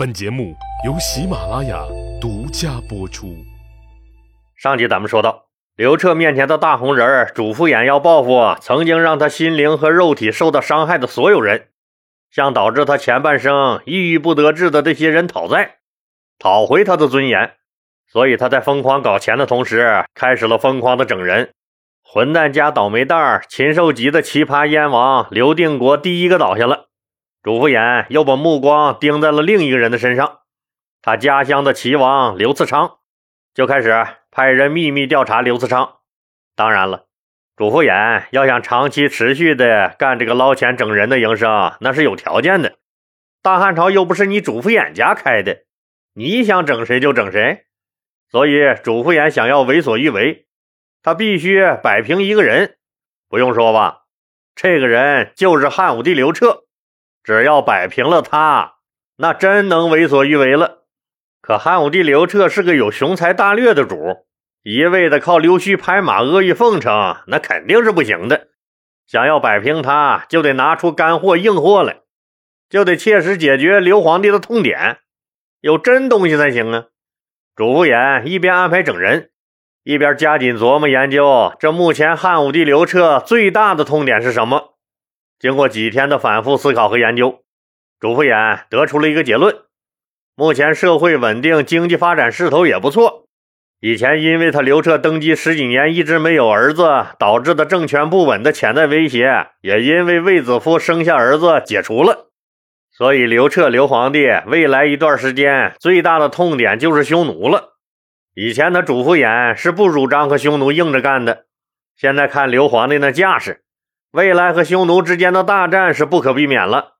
[0.00, 0.56] 本节目
[0.86, 1.84] 由喜马拉雅
[2.22, 3.36] 独家播出。
[4.56, 5.44] 上集咱们说到，
[5.76, 11.66] 刘彻面前的大红人儿主父偃要报复曾经让他心灵和肉体受到伤害的所有人，
[12.30, 15.74] 向导致他前半生抑郁不得志的这些人讨债，
[16.38, 17.56] 讨回他的尊严。
[18.10, 21.50] 所以他在疯狂搞钱的同时，开始了疯狂的整人。
[22.02, 26.86] 混蛋加倒霉蛋，禽兽级的奇葩燕王刘定国第一个倒下了。
[27.42, 30.40] 主父偃又把目光盯在了另一个人的身上，
[31.00, 32.98] 他家乡的齐王刘次昌，
[33.54, 36.00] 就开始派人秘密调查刘次昌。
[36.54, 37.06] 当然了，
[37.56, 42.76] 主父偃要想长期持续的干这个捞钱整人的营生，那是有条件的。
[43.40, 45.62] 大汉朝又不是你主父偃家开的，
[46.12, 47.64] 你想整谁就整谁。
[48.30, 50.46] 所以主父偃想要为所欲为，
[51.02, 52.76] 他必须摆平一个人。
[53.30, 54.02] 不用说吧，
[54.54, 56.64] 这个人就是汉武帝刘彻。
[57.22, 58.76] 只要摆平了他，
[59.16, 60.84] 那真能为所欲为了。
[61.42, 64.26] 可汉武帝刘彻是个有雄才大略的主，
[64.62, 68.48] 一味的靠溜须拍马、阿谀奉承，那肯定是不行的。
[69.06, 72.00] 想要摆平他，就得拿出干货、硬货来，
[72.68, 74.98] 就得切实解决刘皇帝的痛点，
[75.60, 76.84] 有真东西才行啊！
[77.56, 79.30] 主父偃一边安排整人，
[79.82, 84.78] 一边加紧琢磨研究，这目前汉武帝刘彻最大的痛点是什么。
[85.40, 87.40] 经过几天的反复思考和研究，
[87.98, 89.56] 主父偃得出了一个结论：
[90.36, 93.24] 目前社会稳定，经济发展势头也不错。
[93.80, 102.28] 以前因为他刘彻登基十几年一直没有儿子，导致的政权不稳的潜在威胁，也因为卫子夫生下儿子解除了。
[102.92, 107.78] 所以刘彻刘皇帝未来一段时间最大的痛点就是匈奴了。
[108.34, 111.46] 以前他主父偃是不主张和匈奴硬着干的，
[111.96, 113.62] 现在看刘皇帝那架势。
[114.12, 116.94] 未来和匈奴之间的大战是不可避免了，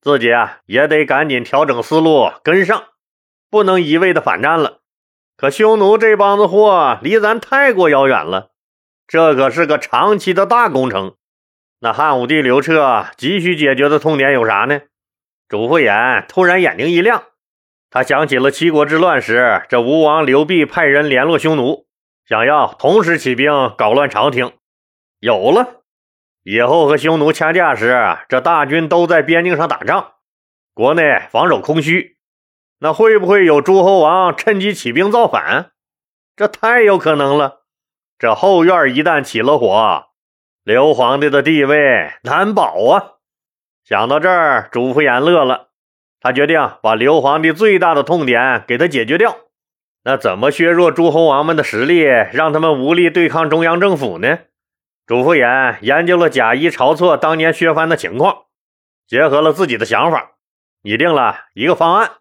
[0.00, 2.84] 自己啊也得赶紧调整思路跟上，
[3.50, 4.78] 不能一味的反战了。
[5.36, 8.50] 可匈奴这帮子货离咱太过遥远了，
[9.08, 11.16] 这可是个长期的大工程。
[11.80, 14.82] 那汉武帝刘彻急需解决的痛点有啥呢？
[15.48, 17.24] 主父偃突然眼睛一亮，
[17.90, 21.86] 他想起了七国之乱时，这吴王刘濞派人联络匈奴，
[22.24, 24.52] 想要同时起兵搞乱朝廷。
[25.18, 25.81] 有了。
[26.44, 30.14] 以后和匈奴掐架时，这大军都在边境上打仗，
[30.74, 32.16] 国内防守空虚，
[32.80, 35.70] 那会不会有诸侯王趁机起兵造反？
[36.34, 37.62] 这太有可能了。
[38.18, 40.06] 这后院一旦起了火，
[40.64, 43.04] 刘皇帝的地位难保啊！
[43.84, 45.68] 想到这儿，主父偃乐了，
[46.20, 49.36] 他决定把刘皇帝最大的痛点给他解决掉。
[50.04, 52.02] 那怎么削弱诸侯王们的实力，
[52.32, 54.38] 让他们无力对抗中央政府呢？
[55.06, 58.44] 主父偃研究了贾谊、晁错当年削藩的情况，
[59.06, 60.32] 结合了自己的想法，
[60.82, 62.12] 拟定了一个方案。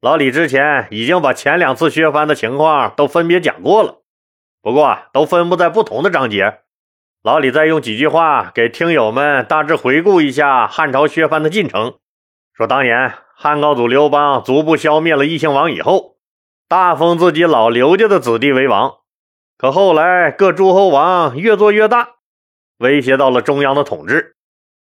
[0.00, 4.00] 老李之前已经把前两次削藩的情况都分别讲过了，
[4.62, 6.60] 不过都分布在不同的章节。
[7.22, 11.98] 老李再用几句话给听友们大致回顾一下汉朝削藩的进程。
[12.54, 16.16] 说当年汉高祖刘邦逐步消灭了异姓王以后，
[16.68, 18.99] 大封自己老刘家的子弟为王，
[19.60, 22.14] 可后来各诸侯王越做越大。
[22.78, 24.34] 威胁到了中央的统治，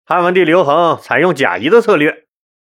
[0.05, 2.25] 汉文帝刘恒采用贾谊的策略，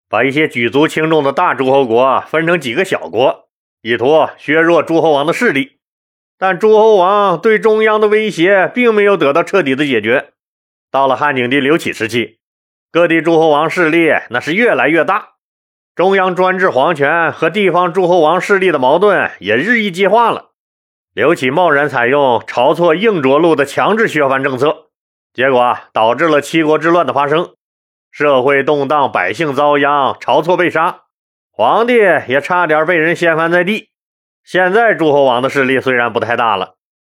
[0.09, 3.49] 把一些举足轻重的大诸侯国分成几个小国，
[3.83, 5.81] 以图削弱诸侯王的势力。
[6.39, 10.35] 但诸侯王对中央的威胁并没有得到彻底的解决。
[10.93, 12.39] 到了汉景帝刘启时期，
[12.93, 15.31] 各地诸侯王势力那是越来越大，
[15.97, 20.48] 中央专制皇权和地方诸侯王势力的矛盾也日益激化了。
[21.19, 24.87] 刘启贸然采用晁错硬着陆的强制削藩政策。
[25.35, 27.55] 结果导致了七国之乱的发生，
[28.13, 31.01] 社会动荡，百姓遭殃，晁错被杀，
[31.51, 31.95] 皇帝
[32.29, 33.89] 也差点被人掀翻在地。
[34.45, 36.75] 现在诸侯王的势力虽然不太大了，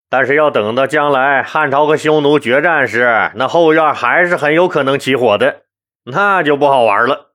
[0.09, 5.65] 但是要等到将来汉朝和匈奴决战时，那后院还是很有可能起火的，
[6.05, 7.33] 那就不好玩了。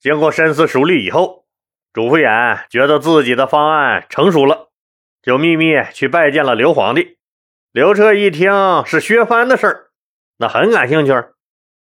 [0.00, 1.46] 经过深思熟虑以后，
[1.92, 4.68] 主父偃觉得自己的方案成熟了，
[5.24, 7.16] 就秘密去拜见了刘皇帝。
[7.72, 8.52] 刘彻一听
[8.84, 9.86] 是削藩的事儿。
[10.36, 11.12] 那很感兴趣，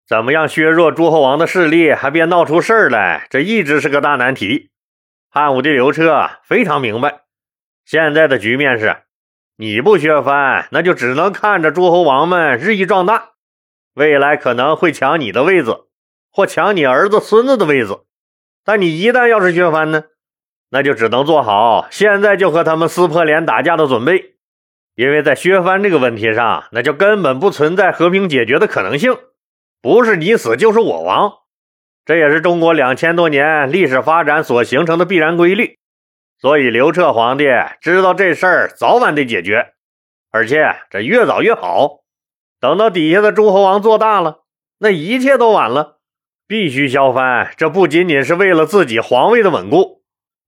[0.08, 3.28] 怎么样削弱诸侯王的势力，还别闹出事儿来？
[3.30, 4.72] 这一直是个大难题。
[5.30, 7.22] 汉武帝刘彻非常明白，
[7.86, 9.04] 现在的局面是，
[9.58, 13.34] 你不削藩，那就只能看着诸侯王们日益壮大，
[13.94, 15.88] 未来可能会抢你的位子，
[16.32, 18.06] 或抢你儿子孙子的位子。
[18.66, 20.06] 但你一旦要是削藩呢，
[20.70, 24.36] 那就只能做好现在就和他们撕破脸打架的准备。
[24.96, 29.16] 因为在削藩这个问题上，那就根本不存在和平解决的可能性，
[29.82, 31.34] 不是你死就是我亡。
[32.04, 35.78] 这也是中国两千多年历史发展所形成的必然规律。
[36.40, 37.46] 所以刘彻皇帝
[37.82, 39.74] 知道这事儿早晚得解决，
[40.32, 42.00] 而且这越早越好。
[42.60, 44.40] 等到底下的诸侯王做大了，
[44.80, 46.00] 那一切都晚了。
[46.48, 49.97] 必须削藩，这不仅仅是为了自己皇位的稳固，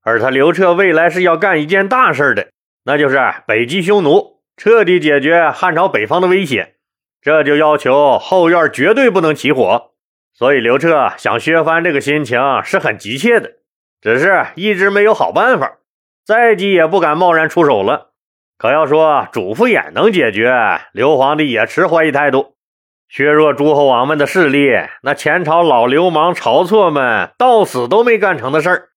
[0.02, 2.48] 而他刘彻未来是要干一件大事的，
[2.84, 6.74] 那就是北击匈奴，彻底解决汉朝北方的威胁。
[7.22, 9.90] 这就要求后院绝对不能起火。
[10.32, 13.52] 所以刘彻想削藩这个心情是很急切的，
[14.00, 15.78] 只是一直没有好办法，
[16.24, 18.12] 再急也不敢贸然出手了。
[18.56, 22.54] 可要说主父偃能解决，刘皇帝也持怀疑态度。
[23.08, 24.70] 削弱诸侯王们的势力，
[25.02, 28.88] 那前朝老流氓晁错们到死都没干成的事儿，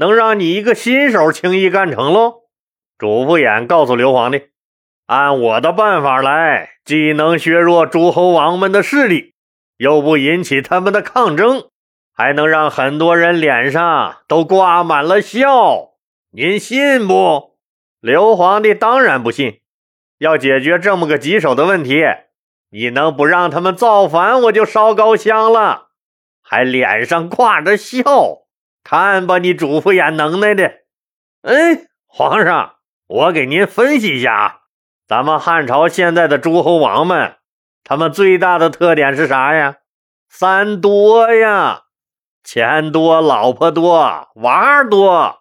[0.00, 2.44] 能让你一个新手轻易干成喽？
[2.96, 4.44] 主父偃告诉刘皇帝，
[5.04, 9.34] 按我的办法来，既能削弱诸侯王们的势力，
[9.76, 11.68] 又不引起他们的抗争，
[12.14, 15.90] 还能让很多人脸上都挂满了笑。
[16.30, 17.58] 您信不？
[18.00, 19.60] 刘皇帝当然不信。
[20.16, 22.02] 要解决这么个棘手的问题。
[22.70, 25.88] 你能不让他们造反，我就烧高香了，
[26.40, 28.39] 还脸上挂着笑，
[28.82, 30.72] 看吧，你主父偃能耐的。
[31.42, 32.74] 哎，皇上，
[33.06, 34.56] 我给您分析一下啊，
[35.06, 37.36] 咱们汉朝现在的诸侯王们，
[37.84, 39.76] 他们最大的特点是啥呀？
[40.28, 41.82] 三多呀，
[42.44, 45.40] 钱多，老婆多，娃多，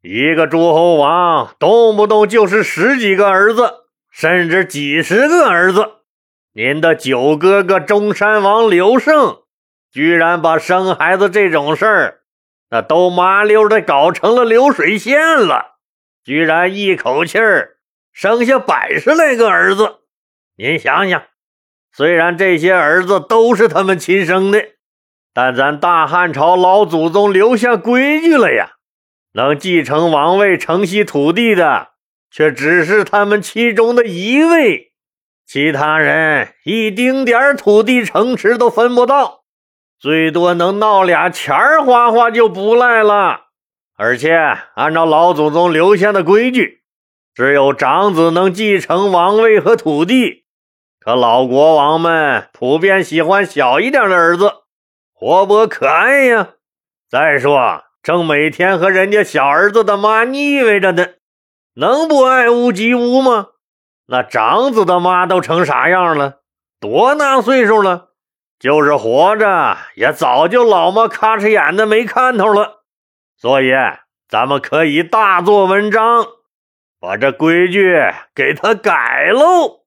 [0.00, 3.74] 一个诸侯王动不动就是十几个儿子，
[4.10, 5.94] 甚至几十个儿子。
[6.52, 9.38] 您的九哥哥中山王刘胜，
[9.90, 12.17] 居然把生孩子这种事儿，
[12.70, 15.78] 那都麻溜的搞成了流水线了，
[16.22, 17.78] 居然一口气儿
[18.12, 20.00] 生下百十来个儿子。
[20.56, 21.22] 您想想，
[21.92, 24.62] 虽然这些儿子都是他们亲生的，
[25.32, 28.72] 但咱大汉朝老祖宗留下规矩了呀，
[29.32, 31.92] 能继承王位、承袭土地的，
[32.30, 34.92] 却只是他们其中的一位。
[35.46, 39.37] 其他人一丁点土地城池都分不到，
[40.00, 43.46] 最多能闹俩钱儿花花就不赖了。
[43.96, 44.36] 而且
[44.74, 46.82] 按照老祖宗留下的规矩，
[47.34, 50.44] 只有长子能继承王位和土地。
[51.00, 54.52] 可老国王们普遍喜欢小一点的儿子，
[55.12, 56.50] 活泼可爱呀。
[57.10, 61.06] 再说，正每天和人家小儿子的妈腻歪着呢，
[61.74, 63.48] 能不爱屋及乌吗？
[64.06, 66.40] 那长子的妈都成啥样了？
[66.78, 68.07] 多大岁数了？
[68.58, 72.82] 就是活着也早就老么咔哧眼的没看头了。
[73.36, 73.70] 所以
[74.28, 76.26] 咱们可以大做文章，
[77.00, 77.96] 把这规矩
[78.34, 79.82] 给他改喽。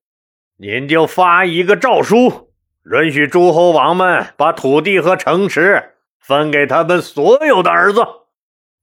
[0.58, 2.52] 您就发一个诏书，
[2.86, 8.06] 允许诸侯王们把土地和城池分给他们所有的儿子。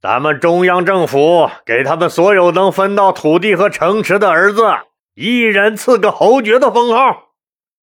[0.00, 4.62] 咱们中央政府给他们所有能分到土地和城池的儿子。
[5.14, 7.30] 一人赐个侯爵的封号，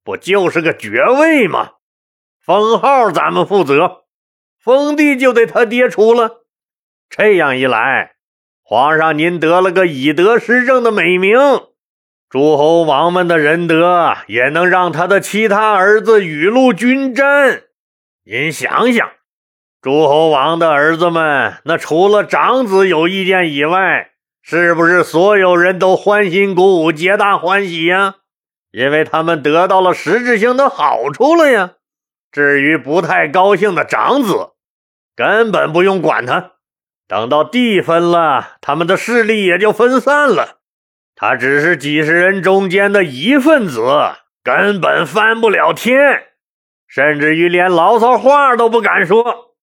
[0.02, 1.72] 不就是个爵位吗？
[2.48, 4.04] 封号咱们负责，
[4.58, 6.46] 封地就得他爹出了。
[7.10, 8.12] 这样一来，
[8.62, 11.38] 皇上您得了个以德施政的美名，
[12.30, 17.64] 诸侯王们的仁德也能让他的其他儿子雨露均沾。
[18.24, 19.06] 您想想，
[19.82, 28.14] 诸侯王的儿子们，那除了长子有意见以外，是不是所有人都欢欣鼓舞、皆大欢喜呀？
[28.70, 31.72] 因为他们得到了实质性的好处了呀。
[32.30, 34.50] 至于不太高兴的长子，
[35.16, 36.52] 根本不用管他。
[37.06, 40.58] 等到地分了，他们的势力也就分散了。
[41.16, 43.80] 他只是几十人中间的一份子，
[44.44, 45.96] 根本翻不了天，
[46.86, 49.54] 甚至于连牢骚话都不敢说。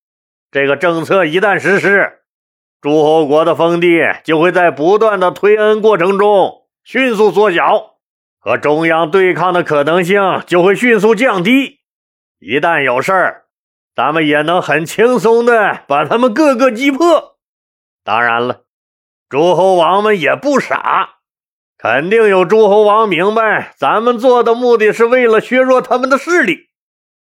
[0.51, 2.19] 这个政策一旦实施，
[2.81, 7.98] 诸侯国的封地就会在不断的推恩过程中迅速缩小，
[8.39, 11.79] 和中央对抗的可能性就会迅速降低。
[12.39, 13.45] 一旦有事儿，
[13.95, 17.37] 咱们也能很轻松的把他们个个击破。
[18.03, 18.63] 当然了，
[19.29, 21.15] 诸侯王们也不傻，
[21.77, 26.69] 肯定有诸侯王明白咱们做的目的是为了削弱他们的势力。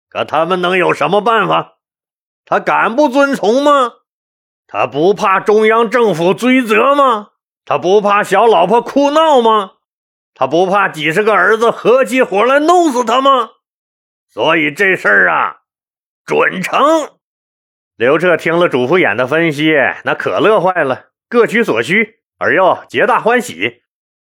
[0.08, 1.74] 可他们能有什么办法？
[2.44, 3.92] 他敢不遵从吗？
[4.66, 7.28] 他不怕中央政府追责吗？
[7.64, 9.72] 他不怕小老婆哭闹吗？
[10.34, 13.50] 他不怕几十个儿子合起伙来弄死他吗？
[14.36, 15.62] 所以这事儿啊，
[16.26, 16.78] 准成。
[17.96, 19.72] 刘彻听了主父偃的分析，
[20.04, 23.80] 那可乐坏了，各取所需，而又皆大欢喜。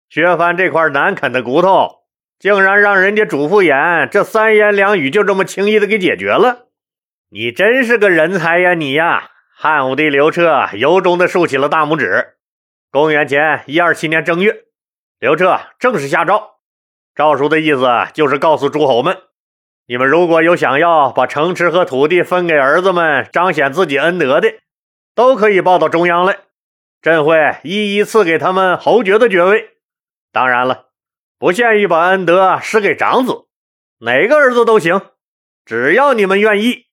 [0.09, 2.01] 削藩这块难啃的骨头，
[2.37, 6.67] 竟然让人家主父偃这三言两语就这么轻易的给解决了。
[7.29, 9.29] 你真是个人才呀，你呀！
[9.55, 12.33] 汉武帝刘彻由衷的竖起了大拇指。
[12.91, 14.65] 公元前一二七年正月，
[15.19, 16.55] 刘彻正式下诏。
[17.15, 19.17] 诏书的意思就是告诉诸侯们：
[19.91, 24.53] 你们如果有想要把城池和土地分给儿子们，彰显自己恩德的，
[25.13, 26.37] 都可以报到中央来，
[27.01, 29.71] 朕会一一赐给他们侯爵的爵位。
[30.31, 30.85] 当然了，
[31.37, 33.47] 不限于把恩德施给长子，
[33.99, 35.01] 哪个儿子都行，
[35.65, 36.85] 只要你们愿意。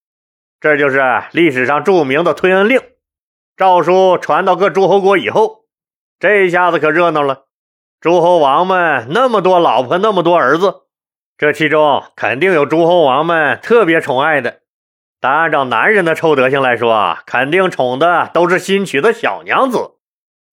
[0.58, 1.00] 这就是
[1.30, 2.82] 历史上著名的推恩令。
[3.56, 5.66] 诏书传到各诸侯国以后，
[6.18, 7.44] 这一下子可热闹了。
[8.00, 10.82] 诸侯王们那么多老婆，那么多儿子，
[11.38, 14.58] 这其中肯定有诸侯王们特别宠爱的。
[15.20, 19.92] 但按照男人的臭德行来说，肯定宠的都是新娶的小娘子。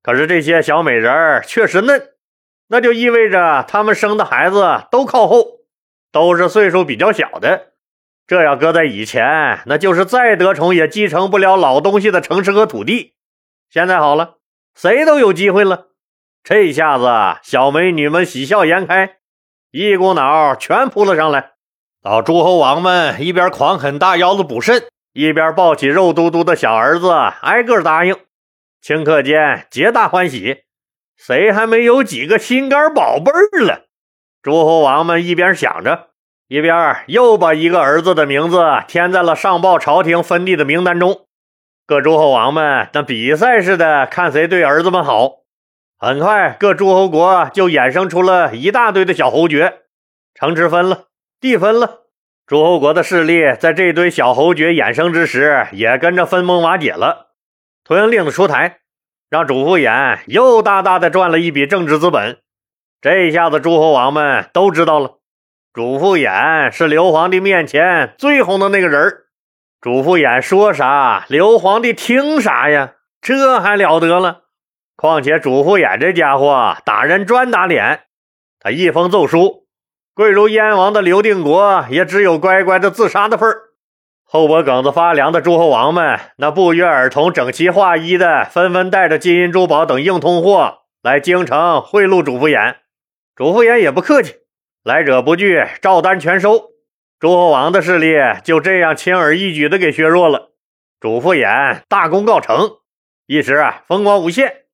[0.04, 2.10] 可是这些小美人儿确实嫩，
[2.68, 5.62] 那就意味着他们生的孩子都靠后，
[6.12, 7.74] 都是岁数比较小的。
[8.28, 13.16] 这要搁在以前，那就是再得宠也继承不了老东西的城市和土地。
[13.72, 14.36] 现在好了，
[14.76, 15.88] 谁都有机会了。
[16.44, 19.18] 这下子，小美女们喜笑颜开，
[19.78, 21.52] 一股脑全扑了上来。
[22.02, 28.16] 老诸侯王们一边狂啃大腰子补肾，一边抱起肉嘟嘟的小儿子，挨个答应。
[28.82, 30.64] 顷刻间，皆大欢喜。
[31.18, 33.82] 谁还没有几个心肝宝贝儿了？
[34.42, 36.08] 诸侯王们一边想着。
[36.48, 41.26] 一边又把一个儿子的名字添在了上报朝廷分地的名单中，
[41.86, 45.40] 各诸侯王们那比赛似的看谁对儿子们好。
[45.98, 49.84] 很快，各诸侯国就衍生出了一大堆的小侯爵，
[50.34, 51.06] 城池分了，
[51.40, 52.02] 地分了，
[52.46, 57.28] 诸侯国的势力在这堆小侯爵衍生之时也跟着分崩瓦解了。
[57.86, 58.80] 推恩令的出台，
[59.30, 62.40] 让主父偃又大大的赚了一笔政治资本。
[63.02, 65.20] 这下子，诸侯王们都知道了。
[65.72, 69.14] 主父偃是刘皇帝面前最红的那个人，
[69.80, 72.96] 主父偃说啥，刘皇帝听啥呀？
[73.22, 74.45] 这还了得了？
[74.96, 78.04] 况且主父偃这家伙打人专打脸，
[78.60, 79.66] 他一封奏书，
[80.14, 83.62] 贵如燕王的刘定国也只有乖乖的自杀的份儿。
[84.24, 92.78] 后脖梗子发凉的诸侯王们，那不约而同、整齐划一的，纷纷带着金银珠宝等硬通货来京城贿赂主父偃。
[93.36, 94.38] 主父偃也不客气。
[94.84, 96.72] 来者不拒，照单全收。
[97.20, 100.52] 诸侯王的势力就这样轻而易举的给削弱了。
[101.00, 102.72] 主父偃大功告成，
[103.28, 104.65] 一时风光无限。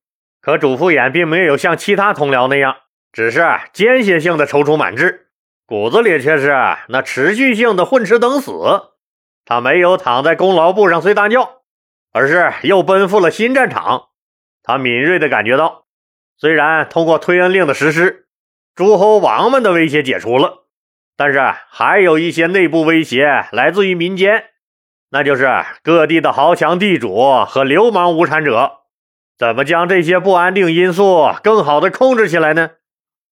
[0.42, 2.76] 可主父偃并没有像其他同僚那样，
[3.12, 5.28] 只是间歇性的踌躇满志，
[5.66, 6.52] 骨子里却是
[6.88, 8.52] 那持续性的混吃等死。
[9.44, 11.62] 他没有躺在功劳簿上睡大觉，
[12.12, 14.08] 而是又奔赴了新战场。
[14.64, 15.84] 他敏锐的感觉到，
[16.36, 18.26] 虽然通过推恩令的实施，
[18.74, 20.66] 诸侯王们的威胁解除了，
[21.16, 24.46] 但是还有一些内部威胁来自于民间，
[25.10, 25.48] 那就是
[25.84, 28.81] 各地的豪强地主和流氓无产者。
[29.42, 32.70] 怎么将这些不安定因素更好的控制起来呢？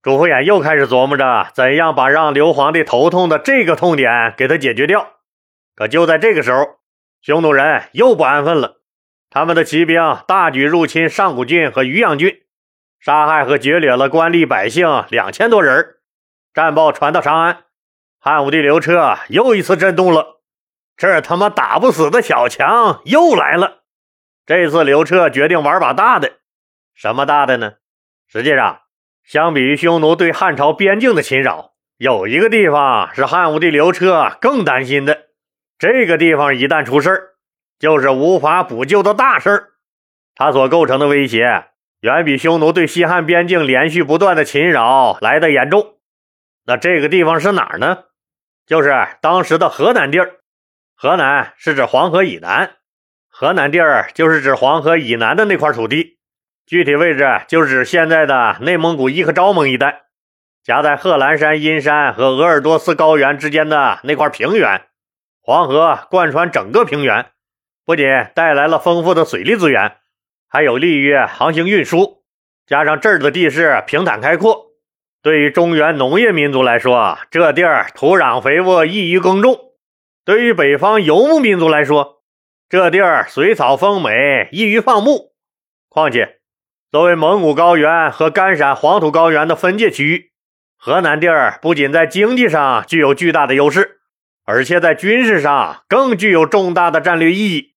[0.03, 5.07] 主父偃又开始琢磨着怎样把让刘皇帝头痛的这个痛点给他解决掉。
[5.77, 6.67] 可就在这个时候，
[7.23, 8.79] 匈奴人又不安分了，
[9.31, 12.41] 他们的骑兵大举入侵上古郡和渔阳郡。
[12.99, 15.99] 杀害和劫掠了官吏百姓两千多人
[16.53, 17.59] 战报传到长安，
[18.19, 20.41] 汉武帝刘彻又一次震动了。
[20.97, 23.80] 这他妈打不死的小强又来了。
[24.51, 26.33] 这次刘彻决定玩把大的，
[26.93, 27.75] 什么大的呢？
[28.27, 28.81] 实际上，
[29.23, 35.27] 相比于匈奴对汉朝边境的侵扰，有一个地方是汉武帝刘彻更担心的。
[35.79, 37.37] 这个地方一旦出事
[37.79, 39.69] 就是无法补救的大事儿。
[40.35, 41.67] 它所构成的威胁。
[42.01, 45.99] 远比匈奴对西汉边境连续不断的侵扰来的严重。
[46.67, 48.07] 那这个地方是哪儿呢？
[48.67, 50.41] 就是当时的河南地儿。
[50.97, 52.79] 河南是指黄河以南，
[53.41, 56.19] 河南地儿就是指黄河以南的那块土地。
[56.67, 60.03] 具体位置就是指现在的内蒙古伊克昭盟一带，
[60.63, 64.83] 夹在贺兰山阴山和鄂尔多斯高原之间的那块平原。
[65.41, 67.31] 黄河贯穿整个平原，
[67.87, 68.05] 不仅
[68.35, 69.97] 带来了丰富的水利资源。
[70.47, 72.23] 还有利于航行运输，
[72.67, 74.67] 加上这儿的地势平坦开阔，
[75.23, 79.55] 对于中原农业民族来说，这地儿土壤肥沃，易于耕种；
[80.27, 82.20] 对于北方游牧民族来说，
[82.71, 85.33] 这地儿水草丰美，易于放牧。
[85.89, 86.39] 况且，
[86.93, 90.31] 作为蒙古高原和甘陕黄土高原的分界区域，
[90.77, 93.99] 河南地儿不仅在经济上具有巨大的优势，
[94.45, 97.75] 而且在军事上更具有重大的战略意义。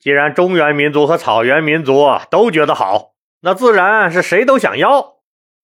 [0.00, 5.18] 既然中原民族和草原民族都觉得好，那自然是谁都想要。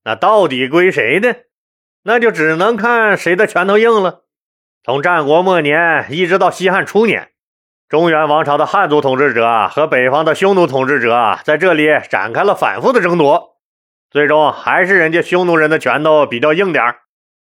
[0.05, 1.35] 那到底归谁呢？
[2.05, 4.23] 那就只能看谁的拳头硬了。
[4.85, 7.33] 从战国末年一直到西汉初年，
[7.89, 13.57] 中原王朝的汉族统治者和北方的匈奴统治者在这里展开了反复的争夺，
[14.11, 16.97] 最终还是人家匈奴人的拳头比较硬点，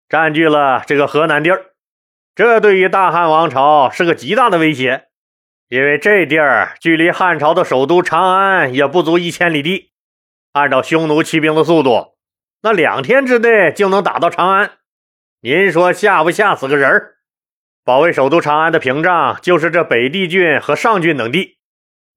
[0.08, 1.66] 占据了这个河南地儿。
[2.34, 5.04] 这对于大汉王朝是个极大的威胁，
[5.68, 9.92] 因为这地儿距离汉朝的首都长安也不足一千里地。
[10.52, 12.16] 按照匈奴骑兵的速度，
[12.62, 14.72] 那两天之内就能打到长安。
[15.42, 17.14] 您说吓不吓死个人儿？
[17.84, 21.58] 保卫首都长安的屏障就是这北地郡和上郡等地，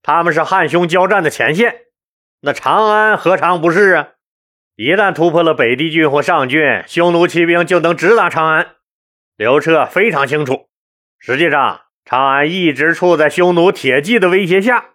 [0.01, 1.81] 他们是汉匈交战的前线。
[2.39, 4.07] 那长安何尝不是啊？
[4.77, 8.75] 一旦突破了北地郡或上郡，匈奴骑兵就能直达长安。
[9.35, 10.67] 刘彻非常清楚，
[11.19, 14.91] 实际上长安一直处在匈奴铁骑的威胁下。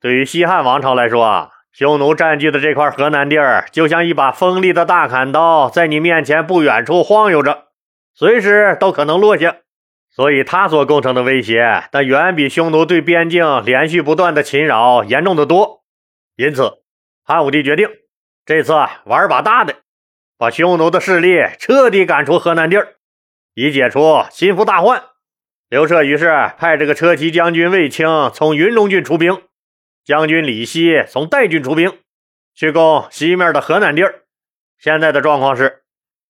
[0.00, 7.66] 对于西汉王朝来说，匈奴占据的这块河南地儿，就像一把锋利的大砍刀，在你面前不远处晃悠着，
[8.14, 9.56] 随时都可能落下。
[10.18, 15.84] 所以，他所构成的威胁，但远比匈奴对边境连续不断的侵扰严重的多。
[16.34, 16.82] 因此，
[17.22, 17.88] 汉武帝决定
[18.44, 18.72] 这次
[19.04, 19.76] 玩把大的，
[20.36, 22.96] 把匈奴的势力彻底赶出河南地儿，
[23.54, 25.04] 以解除心腹大患。
[25.68, 29.40] 刘彻于是派这个车骑将军卫青从云龙郡出兵。
[30.04, 31.96] 将军李希从代郡出兵，
[32.56, 34.22] 去攻西面的河南地儿。
[34.80, 35.84] 现在的状况是，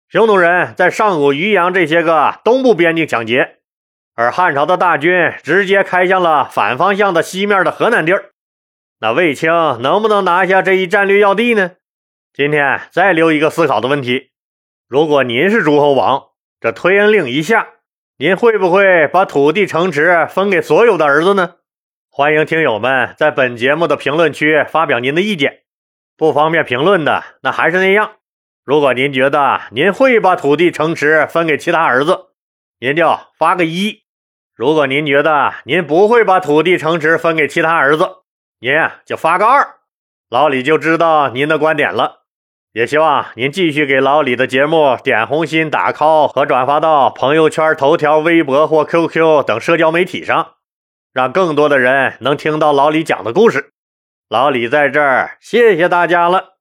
[0.09, 3.56] 匈奴人在上古渔阳这些个东部边境抢劫，
[4.17, 8.31] 而汉朝的大军直接开向了反方向的西面的河南地儿。
[8.99, 11.73] 那卫青能不能拿下这一战略要地呢？
[12.33, 14.31] 今天再留一个思考的问题：
[14.89, 17.69] 如果您是诸侯王，这推恩令一下，
[18.17, 21.57] 您会不会把土地城池分给所有的儿子呢？
[22.09, 25.65] 欢迎听友们在本节目的评论区发表您的意见。
[26.17, 28.13] 不方便评论的，那还是那样。
[28.65, 32.29] 如果您觉得您会把土地城池分给其他儿子，
[32.81, 34.06] 您就发个一；
[34.57, 38.09] 如果您觉得您不会把土地城池分给其他儿子，
[38.59, 38.73] 您
[39.05, 39.77] 就发个二。
[40.31, 42.23] 老李就知道您的观点了。
[42.73, 50.55] 也希望您继续给老李的节目点红心、打 call 和转发到朋友圈、头条、微博或 QQ 等社交媒体上。
[51.13, 53.73] 让更多的人能听到老李讲的故事。
[54.29, 56.56] 老李在这儿，谢谢大家了。